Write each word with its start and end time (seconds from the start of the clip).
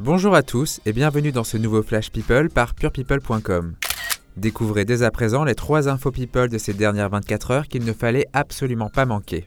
Bonjour 0.00 0.34
à 0.34 0.42
tous 0.42 0.80
et 0.86 0.92
bienvenue 0.92 1.30
dans 1.30 1.44
ce 1.44 1.56
nouveau 1.56 1.80
Flash 1.80 2.10
People 2.10 2.50
par 2.50 2.74
purepeople.com. 2.74 3.76
Découvrez 4.36 4.84
dès 4.84 5.04
à 5.04 5.12
présent 5.12 5.44
les 5.44 5.54
trois 5.54 5.88
infos 5.88 6.10
people 6.10 6.48
de 6.48 6.58
ces 6.58 6.74
dernières 6.74 7.10
24 7.10 7.50
heures 7.52 7.68
qu'il 7.68 7.84
ne 7.84 7.92
fallait 7.92 8.26
absolument 8.32 8.88
pas 8.88 9.06
manquer. 9.06 9.46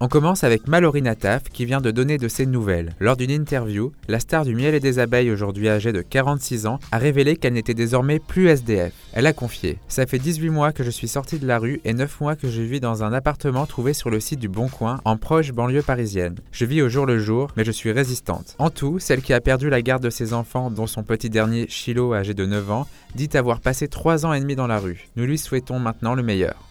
On 0.00 0.06
commence 0.06 0.44
avec 0.44 0.68
Mallory 0.68 1.02
Nataf 1.02 1.42
qui 1.52 1.64
vient 1.64 1.80
de 1.80 1.90
donner 1.90 2.18
de 2.18 2.28
ses 2.28 2.46
nouvelles. 2.46 2.94
Lors 3.00 3.16
d'une 3.16 3.32
interview, 3.32 3.90
la 4.06 4.20
star 4.20 4.44
du 4.44 4.54
miel 4.54 4.76
et 4.76 4.80
des 4.80 5.00
abeilles 5.00 5.32
aujourd'hui 5.32 5.68
âgée 5.68 5.92
de 5.92 6.02
46 6.02 6.66
ans 6.66 6.78
a 6.92 6.98
révélé 6.98 7.36
qu'elle 7.36 7.54
n'était 7.54 7.74
désormais 7.74 8.20
plus 8.20 8.46
SDF. 8.46 8.92
Elle 9.12 9.26
a 9.26 9.32
confié 9.32 9.78
Ça 9.88 10.06
fait 10.06 10.20
18 10.20 10.50
mois 10.50 10.70
que 10.70 10.84
je 10.84 10.90
suis 10.90 11.08
sortie 11.08 11.40
de 11.40 11.48
la 11.48 11.58
rue 11.58 11.80
et 11.84 11.94
9 11.94 12.20
mois 12.20 12.36
que 12.36 12.48
je 12.48 12.62
vis 12.62 12.78
dans 12.78 13.02
un 13.02 13.12
appartement 13.12 13.66
trouvé 13.66 13.92
sur 13.92 14.08
le 14.08 14.20
site 14.20 14.38
du 14.38 14.48
Bon 14.48 14.68
Coin 14.68 15.00
en 15.04 15.16
proche 15.16 15.50
banlieue 15.50 15.82
parisienne. 15.82 16.36
Je 16.52 16.64
vis 16.64 16.80
au 16.80 16.88
jour 16.88 17.04
le 17.04 17.18
jour, 17.18 17.50
mais 17.56 17.64
je 17.64 17.72
suis 17.72 17.90
résistante. 17.90 18.54
En 18.60 18.70
tout, 18.70 19.00
celle 19.00 19.20
qui 19.20 19.32
a 19.32 19.40
perdu 19.40 19.68
la 19.68 19.82
garde 19.82 20.04
de 20.04 20.10
ses 20.10 20.32
enfants, 20.32 20.70
dont 20.70 20.86
son 20.86 21.02
petit 21.02 21.28
dernier 21.28 21.66
Chilo 21.68 22.14
âgé 22.14 22.34
de 22.34 22.46
9 22.46 22.70
ans, 22.70 22.86
dit 23.16 23.30
avoir 23.34 23.58
passé 23.58 23.88
3 23.88 24.26
ans 24.26 24.32
et 24.32 24.38
demi 24.38 24.54
dans 24.54 24.68
la 24.68 24.78
rue. 24.78 25.08
Nous 25.16 25.24
lui 25.24 25.38
souhaitons 25.38 25.80
maintenant 25.80 26.14
le 26.14 26.22
meilleur. 26.22 26.67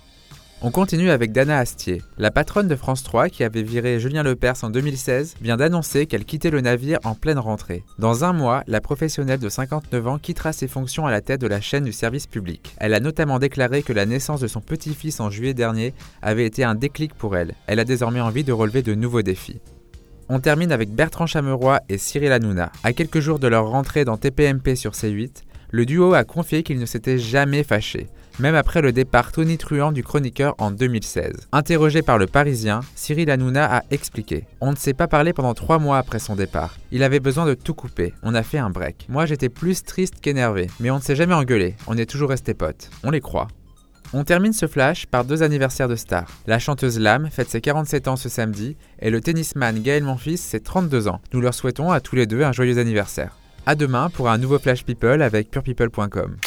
On 0.63 0.71
continue 0.71 1.11
avec 1.11 1.34
Dana 1.34 1.59
Astier. 1.59 2.02
La 2.17 2.31
patronne 2.31 2.67
de 2.67 2.75
France 2.75 3.03
3, 3.03 3.29
qui 3.29 3.43
avait 3.43 3.61
viré 3.61 3.99
Julien 3.99 4.23
Lepers 4.23 4.63
en 4.63 4.71
2016, 4.71 5.35
vient 5.39 5.55
d'annoncer 5.55 6.07
qu'elle 6.07 6.25
quittait 6.25 6.49
le 6.49 6.61
navire 6.61 6.98
en 7.03 7.13
pleine 7.13 7.38
rentrée. 7.38 7.84
Dans 7.99 8.25
un 8.25 8.34
mois, 8.34 8.63
la 8.65 8.81
professionnelle 8.81 9.39
de 9.39 9.49
59 9.49 10.07
ans 10.07 10.17
quittera 10.17 10.53
ses 10.53 10.67
fonctions 10.67 11.05
à 11.05 11.12
la 11.12 11.21
tête 11.21 11.41
de 11.41 11.48
la 11.48 11.62
chaîne 11.62 11.84
du 11.84 11.93
service 11.93 12.25
public. 12.25 12.73
Elle 12.79 12.95
a 12.95 12.99
notamment 12.99 13.38
déclaré 13.38 13.84
que 13.84 13.93
la 13.93 14.07
naissance 14.07 14.39
de 14.39 14.48
son 14.48 14.59
petit-fils 14.59 15.20
en 15.20 15.29
juillet 15.29 15.53
dernier 15.53 15.93
avait 16.23 16.48
été 16.48 16.63
un 16.63 16.73
déclic 16.73 17.13
pour 17.13 17.37
elle. 17.37 17.53
Elle 17.67 17.79
a 17.79 17.85
désormais 17.85 18.21
envie 18.21 18.43
de 18.43 18.51
relever 18.51 18.81
de 18.81 18.95
nouveaux 18.95 19.21
défis. 19.21 19.62
On 20.27 20.39
termine 20.39 20.71
avec 20.71 20.89
Bertrand 20.89 21.27
Chameroy 21.27 21.81
et 21.87 21.99
Cyril 21.99 22.31
Hanouna. 22.31 22.71
À 22.84 22.93
quelques 22.93 23.20
jours 23.20 23.37
de 23.37 23.48
leur 23.48 23.67
rentrée 23.67 24.05
dans 24.05 24.17
TPMP 24.17 24.76
sur 24.76 24.93
C8, 24.93 25.43
le 25.70 25.85
duo 25.85 26.15
a 26.15 26.23
confié 26.23 26.63
qu'il 26.63 26.79
ne 26.79 26.85
s'était 26.85 27.20
jamais 27.20 27.63
fâché, 27.63 28.07
même 28.40 28.55
après 28.55 28.82
le 28.82 28.91
départ 28.91 29.32
tonitruant 29.32 29.91
du 29.91 30.04
chroniqueur 30.04 30.55
en 30.57 30.71
2016. 30.71 31.48
Interrogé 31.52 32.02
par 32.02 32.18
le 32.18 32.27
Parisien, 32.27 32.82
Cyril 32.96 33.29
Hanouna 33.29 33.77
a 33.77 33.84
expliqué 33.91 34.46
On 34.62 34.71
ne 34.71 34.76
s'est 34.76 34.94
pas 34.94 35.07
parlé 35.07 35.34
pendant 35.34 35.54
trois 35.54 35.79
mois 35.79 35.98
après 35.98 36.20
son 36.20 36.35
départ. 36.35 36.76
Il 36.91 37.04
avait 37.04 37.20
besoin 37.20 37.46
de 37.46 37.54
tout 37.54 37.74
couper. 37.74 38.13
On 38.24 38.35
a 38.35 38.44
fait 38.44 38.57
un 38.57 38.70
break. 38.70 39.07
Moi, 39.10 39.26
j'étais 39.26 39.49
plus 39.49 39.84
triste 39.84 40.20
qu'énervé, 40.21 40.68
mais 40.79 40.91
on 40.91 40.98
ne 40.98 41.02
s'est 41.02 41.16
jamais 41.16 41.34
engueulé. 41.34 41.76
On 41.88 41.98
est 41.98 42.10
toujours 42.10 42.29
resté 42.29 42.54
potes. 42.54 42.90
On 43.04 43.12
les 43.12 43.21
croit. 43.21 43.48
On 44.13 44.24
termine 44.24 44.54
ce 44.54 44.68
flash 44.68 45.05
par 45.05 45.26
deux 45.26 45.44
anniversaires 45.44 45.90
de 45.90 45.96
stars. 45.96 46.32
La 46.48 46.60
chanteuse 46.60 46.99
Lam 46.99 47.29
fête 47.29 47.49
ses 47.49 47.60
47 47.60 48.07
ans 48.07 48.16
ce 48.16 48.29
samedi 48.29 48.77
et 48.99 49.10
le 49.10 49.20
tennisman 49.20 49.82
Gaël 49.82 50.04
Monfils 50.04 50.38
ses 50.38 50.62
32 50.62 51.10
ans. 51.10 51.22
Nous 51.34 51.41
leur 51.41 51.54
souhaitons 51.54 51.91
à 51.91 51.99
tous 51.99 52.16
les 52.16 52.26
deux 52.26 52.44
un 52.44 52.54
joyeux 52.54 52.77
anniversaire. 52.77 53.35
À 53.66 53.76
demain 53.76 54.10
pour 54.10 54.29
un 54.29 54.38
nouveau 54.38 54.60
Flash 54.60 54.85
People 54.85 55.22
avec 55.22 55.51
purepeople.com. 55.51 56.38